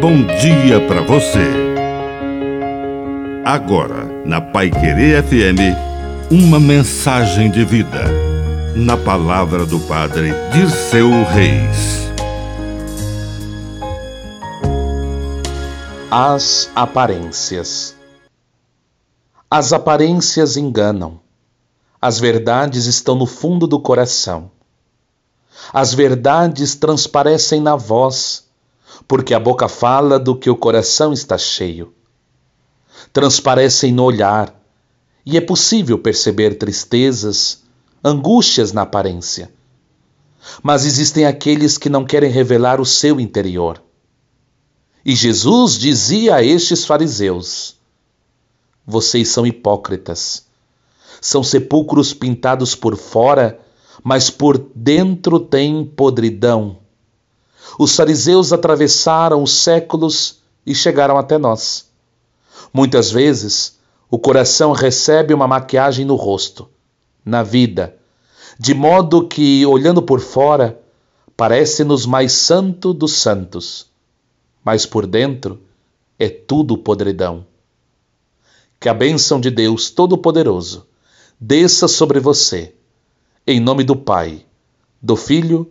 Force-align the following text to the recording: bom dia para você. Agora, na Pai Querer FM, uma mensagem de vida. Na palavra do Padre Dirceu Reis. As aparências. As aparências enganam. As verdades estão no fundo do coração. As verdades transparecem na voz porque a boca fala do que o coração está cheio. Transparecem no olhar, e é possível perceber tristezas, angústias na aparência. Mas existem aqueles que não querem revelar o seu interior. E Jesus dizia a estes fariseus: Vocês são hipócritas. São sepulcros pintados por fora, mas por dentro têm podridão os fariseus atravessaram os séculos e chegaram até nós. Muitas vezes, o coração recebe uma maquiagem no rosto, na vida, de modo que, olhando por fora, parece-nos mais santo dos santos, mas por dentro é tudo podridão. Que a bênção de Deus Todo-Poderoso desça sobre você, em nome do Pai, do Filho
bom 0.00 0.24
dia 0.24 0.80
para 0.88 1.02
você. 1.02 1.46
Agora, 3.44 4.06
na 4.24 4.40
Pai 4.40 4.70
Querer 4.70 5.22
FM, 5.22 5.76
uma 6.30 6.58
mensagem 6.58 7.50
de 7.50 7.66
vida. 7.66 8.04
Na 8.74 8.96
palavra 8.96 9.66
do 9.66 9.78
Padre 9.80 10.32
Dirceu 10.52 11.10
Reis. 11.24 12.08
As 16.10 16.70
aparências. 16.74 17.94
As 19.50 19.74
aparências 19.74 20.56
enganam. 20.56 21.20
As 22.00 22.18
verdades 22.18 22.86
estão 22.86 23.14
no 23.14 23.26
fundo 23.26 23.66
do 23.66 23.78
coração. 23.78 24.50
As 25.74 25.92
verdades 25.92 26.74
transparecem 26.74 27.60
na 27.60 27.76
voz 27.76 28.49
porque 29.06 29.34
a 29.34 29.40
boca 29.40 29.68
fala 29.68 30.18
do 30.18 30.36
que 30.36 30.50
o 30.50 30.56
coração 30.56 31.12
está 31.12 31.36
cheio. 31.36 31.92
Transparecem 33.12 33.92
no 33.92 34.04
olhar, 34.04 34.54
e 35.24 35.36
é 35.36 35.40
possível 35.40 35.98
perceber 35.98 36.56
tristezas, 36.56 37.62
angústias 38.04 38.72
na 38.72 38.82
aparência. 38.82 39.52
Mas 40.62 40.86
existem 40.86 41.26
aqueles 41.26 41.76
que 41.76 41.88
não 41.90 42.04
querem 42.04 42.30
revelar 42.30 42.80
o 42.80 42.86
seu 42.86 43.20
interior. 43.20 43.82
E 45.04 45.14
Jesus 45.14 45.78
dizia 45.78 46.36
a 46.36 46.42
estes 46.42 46.84
fariseus: 46.84 47.76
Vocês 48.86 49.28
são 49.28 49.46
hipócritas. 49.46 50.46
São 51.20 51.42
sepulcros 51.42 52.14
pintados 52.14 52.74
por 52.74 52.96
fora, 52.96 53.60
mas 54.02 54.30
por 54.30 54.58
dentro 54.74 55.38
têm 55.38 55.84
podridão 55.84 56.79
os 57.78 57.94
fariseus 57.94 58.52
atravessaram 58.52 59.42
os 59.42 59.52
séculos 59.52 60.40
e 60.66 60.74
chegaram 60.74 61.16
até 61.16 61.38
nós. 61.38 61.88
Muitas 62.72 63.10
vezes, 63.10 63.78
o 64.10 64.18
coração 64.18 64.72
recebe 64.72 65.32
uma 65.32 65.46
maquiagem 65.46 66.04
no 66.04 66.16
rosto, 66.16 66.68
na 67.24 67.42
vida, 67.42 67.96
de 68.58 68.74
modo 68.74 69.26
que, 69.26 69.64
olhando 69.66 70.02
por 70.02 70.20
fora, 70.20 70.80
parece-nos 71.36 72.04
mais 72.06 72.32
santo 72.32 72.92
dos 72.92 73.14
santos, 73.14 73.86
mas 74.64 74.84
por 74.84 75.06
dentro 75.06 75.60
é 76.18 76.28
tudo 76.28 76.76
podridão. 76.76 77.46
Que 78.78 78.88
a 78.88 78.94
bênção 78.94 79.40
de 79.40 79.50
Deus 79.50 79.90
Todo-Poderoso 79.90 80.86
desça 81.40 81.88
sobre 81.88 82.20
você, 82.20 82.74
em 83.46 83.58
nome 83.58 83.84
do 83.84 83.96
Pai, 83.96 84.44
do 85.00 85.16
Filho 85.16 85.70